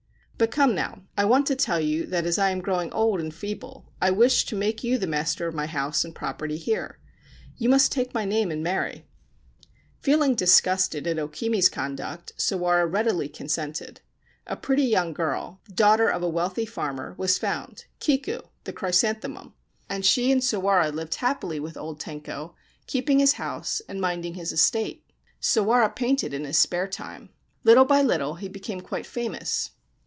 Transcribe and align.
But 0.37 0.49
come 0.49 0.73
now— 0.73 1.03
I 1.19 1.23
want 1.23 1.45
to 1.47 1.55
tell 1.55 1.79
you 1.79 2.07
that, 2.07 2.25
as 2.25 2.39
I 2.39 2.49
am 2.49 2.61
growing 2.61 2.91
old 2.93 3.19
and 3.19 3.31
feeble, 3.31 3.91
I 4.01 4.09
wish 4.09 4.43
to 4.45 4.55
make 4.55 4.83
you 4.83 4.97
the 4.97 5.05
master 5.05 5.45
of 5.47 5.53
my 5.53 5.67
house 5.67 6.03
and 6.03 6.15
property 6.15 6.57
here. 6.57 6.97
You 7.57 7.69
must 7.69 7.91
take 7.91 8.15
my 8.15 8.25
name 8.25 8.49
and 8.49 8.63
marry!' 8.63 9.05
Feeling 10.01 10.33
disgusted 10.33 11.05
at 11.05 11.19
O 11.19 11.27
Kimi's 11.27 11.69
conduct, 11.69 12.33
Sawara 12.37 12.87
readily 12.87 13.29
consented. 13.29 14.01
A 14.47 14.55
pretty 14.55 14.81
young 14.85 15.13
girl, 15.13 15.61
the 15.65 15.73
daughter 15.73 16.09
of 16.09 16.23
a 16.23 16.27
wealthy 16.27 16.65
farmer, 16.65 17.13
was 17.19 17.37
found— 17.37 17.85
Kiku 17.99 18.39
(the 18.63 18.73
Chrysanthemum);— 18.73 19.53
and 19.91 20.03
she 20.03 20.31
and 20.31 20.41
Sawara 20.41 20.91
lived 20.91 21.13
happily 21.13 21.59
with 21.59 21.77
old 21.77 21.99
Tenko, 21.99 22.55
keeping 22.87 23.19
his 23.19 23.33
house 23.33 23.79
and 23.87 24.01
minding 24.01 24.33
his 24.33 24.51
estate. 24.51 25.05
Sawara 25.39 25.95
painted 25.95 26.33
in 26.33 26.45
his 26.45 26.57
spare 26.57 26.87
time. 26.87 27.29
Little 27.63 27.85
by 27.85 28.01
little 28.01 28.33
he 28.37 28.47
became 28.47 28.81
quite 28.81 29.05
famous. 29.05 29.69